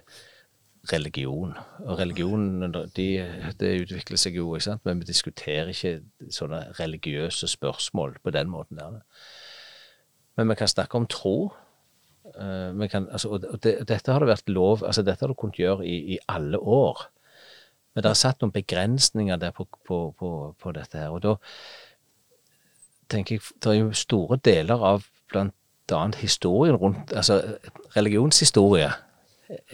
[0.89, 1.53] religion.
[1.85, 3.07] Og religionen de,
[3.59, 4.85] det utvikler seg jo, ikke sant?
[4.87, 8.79] men vi diskuterer ikke sånne religiøse spørsmål på den måten.
[8.81, 9.01] der.
[10.37, 11.51] Men vi kan snakke om tro.
[12.31, 15.59] Uh, kan, altså, og det, dette har det vært lov, altså dette har du kunnet
[15.59, 17.09] gjøre i, i alle år.
[17.93, 21.11] Men det er satt noen begrensninger der på, på, på, på, dette her.
[21.11, 21.35] Og da
[23.11, 25.07] tenker jeg det er jo store deler av
[25.91, 27.41] annet historien rundt Altså
[27.97, 28.87] religionshistorie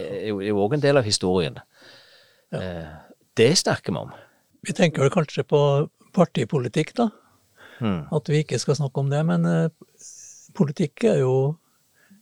[0.01, 1.59] er jo òg en del av historien.
[2.49, 2.61] Ja.
[2.61, 2.93] Eh,
[3.37, 4.13] det snakker vi om.
[4.65, 5.59] Vi tenker vel kanskje på
[6.15, 7.09] partipolitikk, da.
[7.77, 8.07] Mm.
[8.09, 9.21] At vi ikke skal snakke om det.
[9.27, 9.69] Men eh,
[10.57, 11.35] politikk er jo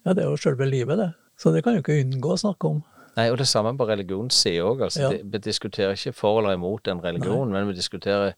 [0.03, 1.13] ja, det er jo selve livet, det.
[1.39, 2.83] Så det kan jo ikke unngå å snakke om.
[3.15, 4.85] Nei, og det samme på religionssida òg.
[4.89, 5.23] Altså, ja.
[5.23, 7.59] Vi diskuterer ikke for eller imot en religion, Nei.
[7.59, 8.35] men vi diskuterer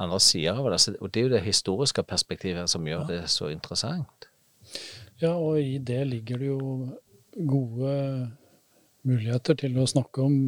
[0.00, 0.78] andre sider av det.
[0.78, 3.08] Altså, og det er jo det historiske perspektivet som gjør ja.
[3.12, 4.30] det så interessant.
[5.20, 6.88] Ja, og i det ligger det jo
[7.36, 7.94] gode
[9.06, 10.38] muligheter til å snakke om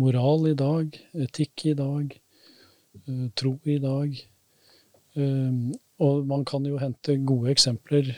[0.00, 0.94] moral i dag,
[1.26, 2.14] etikk i dag,
[3.00, 4.14] eh, tro i dag.
[5.14, 8.10] Ehm, og man kan jo hente gode eksempler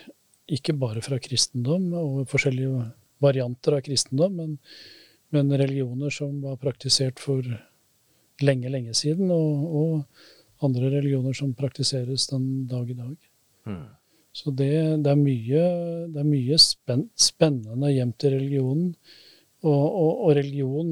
[0.49, 2.87] ikke bare fra kristendom og forskjellige
[3.23, 4.57] varianter av kristendom, men,
[5.35, 7.45] men religioner som var praktisert for
[8.45, 13.17] lenge, lenge siden, og, og andre religioner som praktiseres den dag i dag.
[13.67, 13.87] Mm.
[14.37, 14.73] Så det,
[15.05, 15.61] det, er mye,
[16.13, 18.91] det er mye spenn, spennende gjemt i religionen.
[19.65, 20.91] Og, og, og, religion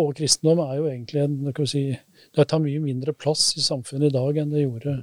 [0.00, 1.82] og kristendom er jo egentlig en, si,
[2.32, 4.94] Det tar mye mindre plass i samfunnet i dag enn det gjorde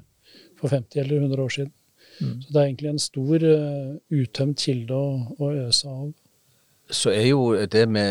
[0.58, 1.74] for 50 eller 100 år siden.
[2.18, 2.34] Mm.
[2.42, 6.08] Så det er egentlig en stor uh, utømt kilde å, å, øse av.
[6.90, 8.06] Så er jo det vi,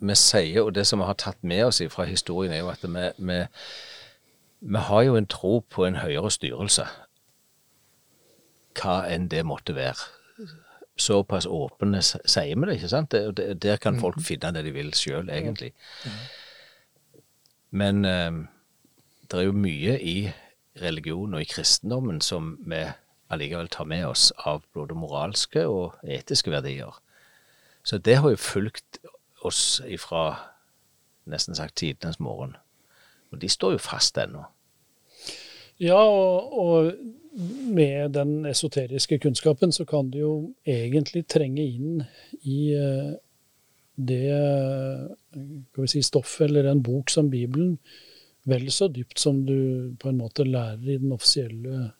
[0.00, 2.82] vi, sier, og det som vi har tatt med oss fra historien, er jo at
[2.82, 3.40] vi, vi,
[4.60, 6.86] vi har jo en tro på en høyere styrelse
[8.74, 10.08] hva enn det måtte være.
[10.98, 13.14] Såpass åpne sier vi det, ikke sant?
[13.14, 14.26] Der, der kan folk mhm.
[14.26, 15.72] finne det de vil sjøl, egentlig.
[17.74, 18.42] Men eh,
[19.30, 20.18] det er jo mye i
[20.82, 22.84] religion og i kristendommen som vi
[23.34, 26.94] allikevel tar med oss av både moralske og etiske verdier.
[27.84, 28.98] Så det har jo fulgt
[29.44, 30.32] oss ifra
[31.28, 32.56] nesten sagt tidenes morgen.
[33.32, 34.44] Og de står jo fast ennå.
[35.80, 36.92] Ja, og, og
[37.74, 40.34] med den esoteriske kunnskapen så kan du jo
[40.66, 42.04] egentlig trenge inn
[42.42, 43.14] i eh,
[43.94, 44.30] det
[45.90, 47.76] si, stoffet eller en bok som Bibelen
[48.44, 51.90] vel så dypt som du på en måte lærer i den offisielle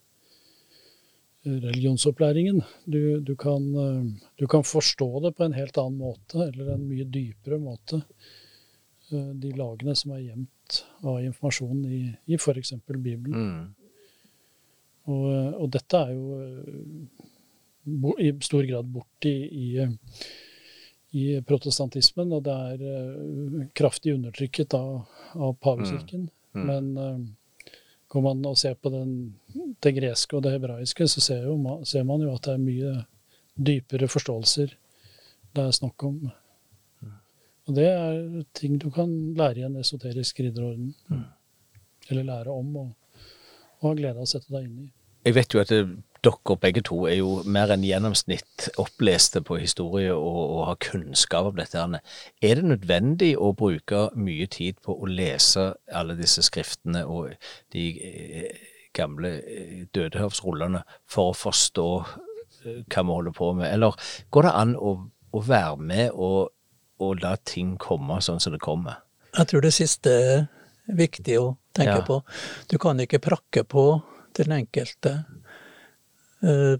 [1.44, 2.62] religionsopplæringen.
[2.84, 4.04] Du, du, kan, eh,
[4.36, 8.00] du, kan, forstå det på en helt annen måte, eller en mye dypere måte.
[9.12, 12.72] Eh, de lagene som er gjemt av informasjon i, i f.eks.
[12.88, 13.34] Bibelen.
[13.34, 13.64] Mm.
[15.04, 15.28] Og,
[15.60, 16.38] og, dette er jo
[18.24, 19.88] i stor grad borti i, i,
[21.12, 25.02] i, protestantismen, og det er kraftig undertrykket av,
[25.36, 26.30] av pavekirken.
[26.56, 26.64] Mm.
[26.64, 26.64] Mm.
[26.70, 27.34] Men
[28.14, 29.10] Går man og ser på den,
[29.82, 32.94] det greske og det hebraiske, så ser, jo, ser, man jo at det er mye
[33.58, 34.76] dypere forståelser
[35.54, 36.18] det er snakk om.
[37.64, 38.18] Og det er
[38.56, 40.92] ting du kan lære i en esoterisk ridderorden.
[41.08, 41.22] Mm.
[42.10, 42.90] Eller lære om og,
[43.80, 44.88] og ha glede av å sette deg inn i.
[45.24, 45.84] Jeg vet jo at det,
[46.24, 51.50] dere begge to er jo mer enn gjennomsnitt oppleste på historie og, og har kunnskap
[51.50, 51.84] om dette.
[52.42, 57.34] Er det nødvendig å bruke mye tid på å lese alle disse skriftene og
[57.74, 58.62] de eh,
[58.94, 63.98] gamle eh, dødehavsrullene for å forstå eh, hva vi holder på med, eller
[64.34, 64.96] går det an å,
[65.34, 66.54] å være med og,
[67.02, 69.02] og, la ting komme sånn som det kommer?
[69.34, 70.44] Jeg tror det siste er
[70.94, 72.06] viktig å tenke ja.
[72.06, 72.20] på.
[72.70, 73.88] Du kan ikke prakke på
[74.34, 75.16] til den enkelte
[76.44, 76.76] Eh,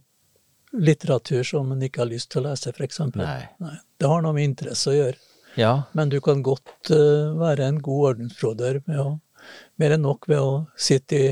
[0.75, 3.01] litteratur som en ikke har lyst til å lese, f.eks.
[3.15, 3.45] Nei.
[3.63, 3.77] Nei.
[4.01, 5.21] Det har noe med interesse å gjøre.
[5.55, 5.75] Ja.
[5.95, 9.13] Men du kan godt uh, være en god ordensbroder med å,
[9.79, 11.29] mer enn nok ved å sitte i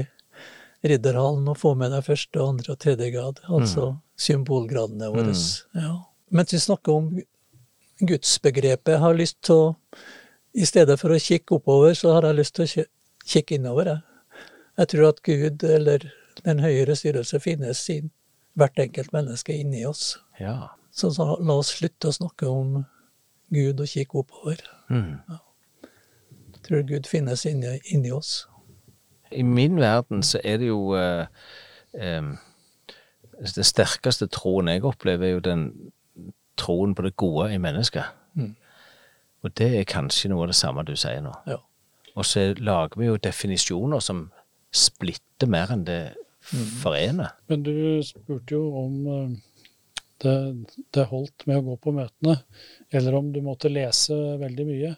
[0.87, 3.99] ridderhallen og få med deg første, andre og tredje grad, altså mm.
[4.29, 5.35] symbolgradene våre.
[5.35, 5.83] Mm.
[5.83, 5.93] Ja.
[6.39, 7.11] Mens vi snakker om
[8.03, 9.69] gudsbegrepet, har lyst til å
[10.53, 12.83] I stedet for å kikke oppover, så har jeg lyst til å
[13.25, 13.89] kikke innover.
[13.89, 14.51] Jeg,
[14.83, 16.03] jeg tror at Gud, eller
[16.45, 18.11] den høyere styrelse, finnes sin
[18.59, 20.19] hvert enkelt menneske inni oss.
[20.41, 20.57] Ja.
[20.93, 22.83] Så, så, la oss slutte å snakke om
[23.53, 24.63] Gud og kikke oppover.
[24.91, 25.19] Mm.
[25.29, 25.41] Ja.
[26.53, 28.47] Jeg tror Gud finnes inni, inni, oss.
[29.33, 31.27] I min verden så er det jo eh,
[31.97, 32.23] eh,
[33.57, 35.65] Det sterkeste troen jeg opplever, er jo den
[36.61, 38.05] troen på det gode i mennesket.
[38.35, 38.55] Mm.
[39.43, 41.33] Og det er kanskje noe av det samme du sier nå.
[41.49, 41.59] Ja.
[42.15, 44.27] Og så lager vi jo definisjoner som
[44.73, 46.01] splitter mer enn det
[46.83, 47.29] forene.
[47.51, 47.75] Men du
[48.07, 49.35] spurte jo om eh,
[50.23, 50.35] det,
[50.95, 52.37] det, holdt med å gå på møtene,
[52.95, 54.93] eller om du måtte lese veldig mye.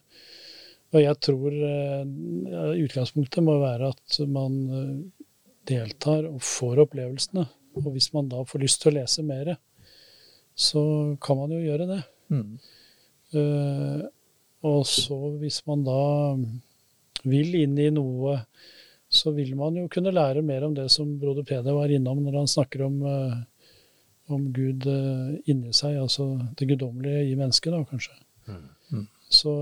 [0.94, 5.24] Og jeg tror uh, utgangspunktet må være at man uh,
[5.66, 7.46] deltar og får opplevelsene.
[7.74, 9.56] Og hvis man da får lyst til å lese mer,
[10.54, 10.84] så
[11.24, 11.98] kan man jo gjøre det.
[12.30, 12.52] Mm.
[13.34, 14.04] Uh,
[14.70, 16.04] og så hvis man da
[17.26, 18.38] vil inn i noe
[19.14, 22.40] så vil man jo kunne lære mer om det som broder Peder var innom når
[22.40, 23.36] han snakker om, uh,
[24.34, 26.26] om Gud uh, inni seg, altså
[26.58, 28.16] det guddommelige i mennesket, da, kanskje.
[28.48, 28.64] Mm.
[28.90, 29.04] Mm.
[29.38, 29.54] Så,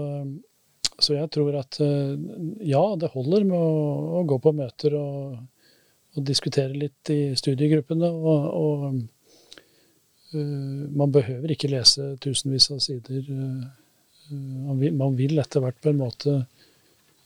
[0.97, 2.17] så, jeg tror at uh,
[2.65, 3.75] ja, det holder med å,
[4.23, 5.37] å gå på møter og,
[6.17, 8.09] og, diskutere litt i studiegruppene.
[8.09, 9.03] og, og
[10.33, 13.27] man behøver ikke lese tusenvis av sider.
[14.33, 16.39] Man vil, man vil etter hvert på en måte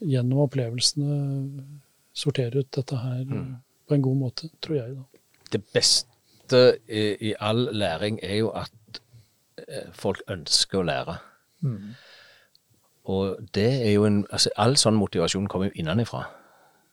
[0.03, 1.19] gjennom opplevelsene
[2.17, 3.55] sortere ut dette her mm.
[3.89, 4.97] på en god måte, tror jeg.
[4.97, 5.23] da.
[5.53, 9.01] Det beste i, i all læring er jo at
[9.69, 11.17] eh, folk ønsker å lære.
[11.67, 11.95] Mm.
[13.13, 16.25] Og det er jo en altså All sånn motivasjon kommer jo innenfra.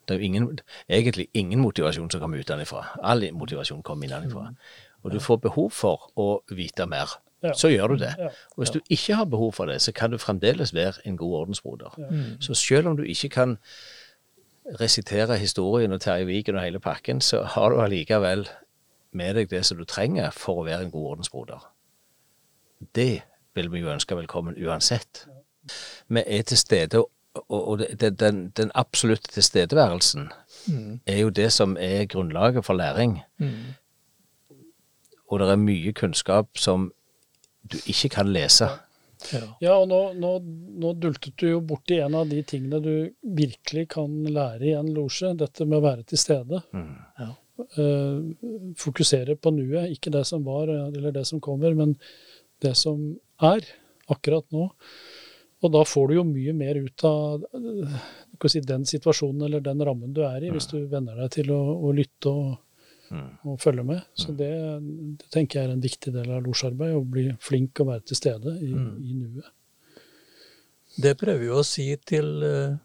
[0.03, 0.47] Det er jo ingen,
[0.89, 2.83] egentlig ingen motivasjon som kommer utenfra.
[3.01, 4.49] All motivasjon kommer innenfra.
[4.51, 4.57] Mm.
[5.03, 7.17] Og du får behov for å vite mer.
[7.43, 7.53] Ja.
[7.59, 8.13] Så gjør du det.
[8.55, 11.33] Og hvis du ikke har behov for det, så kan du fremdeles være en god
[11.41, 11.95] ordensbroder.
[11.97, 12.41] Mm.
[12.41, 13.57] Så selv om du ikke kan
[14.79, 18.47] resitere historien og Terje Vigen og hele pakken, så har du allikevel
[19.11, 21.65] med deg det som du trenger for å være en god ordensbroder.
[22.95, 23.21] Det
[23.55, 25.25] vil vi jo ønske velkommen uansett.
[26.07, 27.03] Vi er til stede,
[27.49, 30.31] og den, den absolutte tilstedeværelsen
[30.67, 30.99] mm.
[31.05, 33.21] er jo det som er grunnlaget for læring.
[33.37, 33.73] Mm.
[35.27, 36.91] Og det er mye kunnskap som
[37.71, 38.67] du ikke kan lese.
[39.31, 40.33] Ja, ja og nå, nå,
[40.83, 42.95] nå, dultet du jo borti en av de tingene du
[43.37, 45.33] virkelig kan lære i en losje.
[45.39, 46.63] Dette med å være til stede.
[46.75, 46.91] Mm.
[47.21, 47.29] Ja.
[47.77, 49.93] Uh, fokusere på nuet.
[49.95, 51.95] Ikke det som var eller det som kommer, men
[52.63, 53.11] det som
[53.43, 53.67] er
[54.11, 54.69] akkurat nå.
[55.63, 57.97] Og da får du jo mye mer ut av uh,
[58.51, 60.57] si, den situasjonen eller den rammen du er i, mm.
[60.57, 62.53] hvis du venner deg til å, å lytte og
[63.13, 63.27] mm.
[63.49, 64.01] og følge med.
[64.17, 64.37] Så mm.
[64.39, 64.51] det,
[65.21, 68.19] det, tenker jeg er en viktig del av losjarbeid, å bli flink og være til
[68.19, 68.89] stede i, mm.
[69.03, 69.51] i nuet.
[71.03, 72.75] Det prøver vi å si til uh,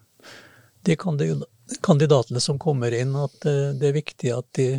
[0.87, 4.69] de kandidatene som kommer inn, at uh, det er viktig at de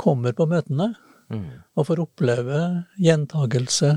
[0.00, 0.94] kommer på møtene
[1.32, 1.50] mm.
[1.76, 2.62] og får oppleve
[3.02, 3.92] gjentagelse.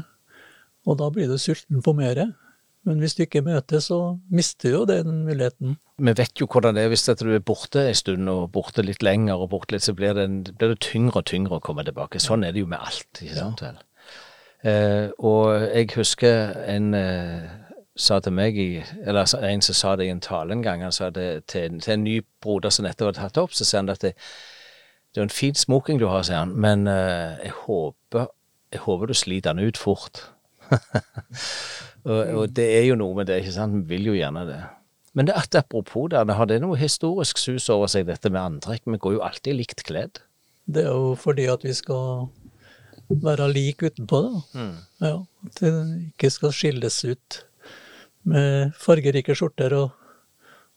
[0.87, 2.21] Og da blir du sulten på mer.
[2.87, 3.97] Men hvis du ikke møter, så
[4.31, 5.75] mister du jo den muligheten.
[5.99, 9.03] Vi vet jo hvordan det er hvis du er borte en stund, og borte litt
[9.03, 11.83] lenger, og borte litt, så blir det, en, blir det tyngre og tyngre å komme
[11.83, 12.21] tilbake.
[12.23, 13.81] Sånn er det jo med alt, ikke sant vel.
[14.67, 17.49] Eh, og jeg husker en eh,
[17.97, 18.69] sa til meg i,
[19.03, 21.93] eller en som sa det i en tale en gang, han sa det til, til
[21.93, 24.13] en ny broder som nettopp hadde tatt opp, så sier han at det,
[25.13, 28.29] det er en fin smoking du har, sier han, men eh, jeg håper,
[28.73, 30.27] jeg håper du sliter den ut fort.
[32.07, 33.75] og, og, det er jo noe med det, ikke sant?
[33.75, 34.61] Vi vil jo gjerne det.
[35.17, 38.85] Men det at apropos det, har det noe historisk sus over seg, dette med antrekk?
[38.85, 40.21] Vi går jo alltid likt kledd.
[40.67, 42.27] Det er jo fordi at vi skal
[43.23, 44.41] være like utenpå, da.
[44.59, 44.73] Mm.
[45.01, 45.13] Ja,
[45.47, 45.71] at det
[46.11, 47.39] ikke skal skilles ut
[48.27, 49.95] med fargerike skjorter og,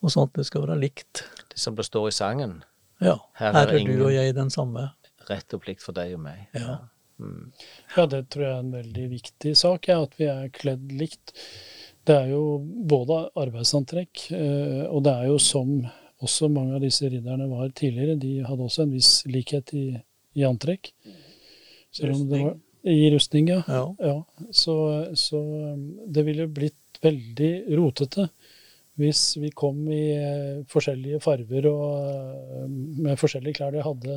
[0.01, 0.33] og sånt.
[0.39, 1.25] Det skal være likt.
[1.51, 2.61] Det som det står i sangen.
[3.03, 3.17] Ja.
[3.41, 4.91] Her Her er er, ingen- du og jeg den samme.
[5.31, 6.47] Rett og plikt for deg og meg.
[6.57, 6.79] Ja.
[7.21, 7.51] Mm.
[7.97, 11.35] Ja, det tror jeg er en veldig viktig sak, ja, at vi er kledd likt.
[12.09, 12.45] Det er jo
[12.91, 15.75] både arbeidsantrekk, eh, og det er jo som
[16.21, 19.87] også mange av disse ridderne var tidligere, de hadde også en viss likhet i,
[20.37, 20.93] i antrekk.
[22.01, 22.55] Var
[22.89, 23.63] I rustning, ja.
[23.69, 23.85] Ja.
[24.01, 24.47] ja.
[24.53, 24.75] Så,
[25.19, 28.29] så um, det ville blitt veldig rotete
[29.01, 32.67] hvis vi kom i eh, forskjellige farver og eh,
[33.07, 33.73] med forskjellige klær.
[33.73, 34.17] Det hadde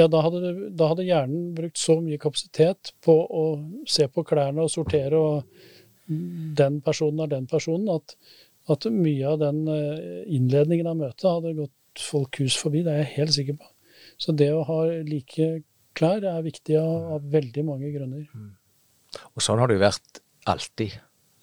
[0.00, 3.44] ja, da hadde, da hadde hjernen brukt så mye kapasitet på å
[3.88, 5.66] se på klærne og sortere og
[6.60, 8.16] den personen er den personen, at,
[8.72, 12.82] at mye av den eh, innledningen av møtet hadde gått folk hus forbi.
[12.86, 13.70] Det er jeg helt sikker på.
[14.20, 15.52] Så det å ha like
[15.96, 18.26] klær er viktig av, av veldig mange grunner.
[19.34, 20.98] Og sånn har det jo vært alltid.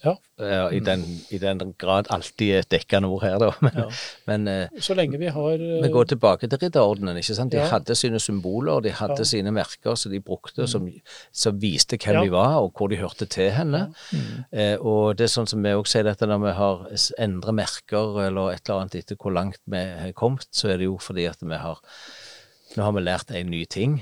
[0.07, 0.15] Ja.
[0.37, 1.01] Ja, i, den,
[1.33, 3.47] I den grad alltid et dekkende ord her, da.
[3.65, 3.85] Men, Ja.
[4.29, 7.17] men eh, Så lenge vi har eh, vi går tilbake til ridderordenen.
[7.17, 7.51] ikke sant?
[7.55, 7.65] De Ja.
[7.71, 9.17] hadde sine symboler, de hadde.
[9.25, 9.29] Mm.
[9.31, 10.85] sine merker som de brukte, som,
[11.33, 13.87] som viste hvem de var, og hvor de hørte til henne.
[14.53, 16.85] Eh, og det er sånn som vi også sier dette, når vi har
[17.19, 20.85] endret merker eller et eller annet etter hvor langt vi har kommet, så er det
[20.91, 21.81] jo fordi at vi har
[22.75, 23.97] nå har vi lært en ny ting.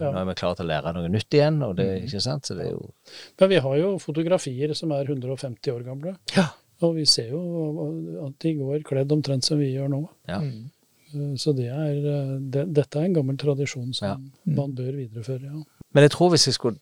[0.00, 0.10] Ja.
[0.12, 1.62] Nå er vi klare til å lære noe nytt igjen.
[1.66, 2.46] og det, ikke sant?
[2.48, 2.90] Så det er jo
[3.40, 6.16] Men vi har jo fotografier som er 150 år gamle.
[6.36, 6.48] Ja.
[6.80, 7.40] Og vi ser jo
[8.26, 10.08] at de går kledd omtrent som vi gjør nå.
[10.28, 10.38] ja.
[10.40, 10.70] Mm.
[11.12, 14.16] Eh, Så det er, eh, det, dette er en gammel tradisjon som Ja.
[14.46, 15.62] man bør videreføre, ja.
[15.92, 16.78] Men jeg tror hvis jeg skulle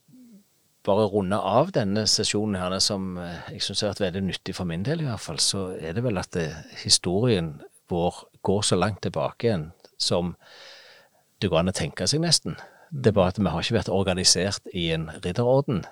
[0.85, 4.64] bare runde av denne sesjonen her, som eh, jeg syns har vært veldig nyttig for
[4.68, 6.52] min del i hvert fall, så er det vel at det,
[6.85, 10.37] historien vår går så langt tilbake igjen som
[11.40, 12.57] det går an å tenke seg nesten.
[12.90, 15.85] Det er bare at vi har ikke vært organisert i en ridderorden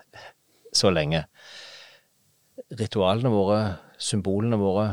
[0.74, 1.24] så lenge.
[2.76, 3.60] Ritualene våre,
[3.98, 4.88] symbolene våre,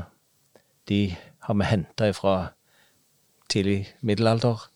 [0.89, 1.15] de
[1.47, 2.35] har vi henta ifra
[3.51, 4.67] tidlig middelalder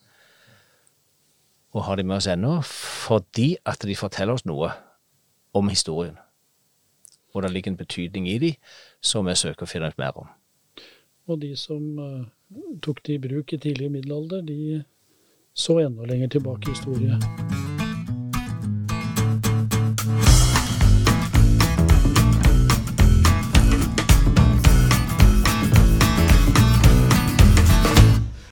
[1.75, 4.71] og har de med oss ennå, fordi at de forteller oss noe
[5.53, 6.17] om historien.
[7.35, 8.51] Og det ligger en betydning i de
[9.03, 10.29] som vi søker å finne ut mer om.
[11.27, 12.23] Og de som eh,
[12.81, 14.81] tok det i bruk i tidlig middelalder, de
[15.57, 17.19] så enda lenger tilbake i historie.